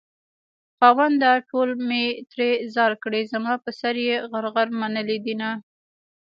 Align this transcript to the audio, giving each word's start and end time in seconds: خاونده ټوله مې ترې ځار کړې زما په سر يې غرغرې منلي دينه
خاونده 0.77 1.31
ټوله 1.49 1.75
مې 1.87 2.05
ترې 2.31 2.49
ځار 2.75 2.91
کړې 3.03 3.21
زما 3.33 3.53
په 3.63 3.69
سر 3.79 3.95
يې 4.07 4.15
غرغرې 4.31 4.73
منلي 4.81 5.17
دينه 5.25 5.49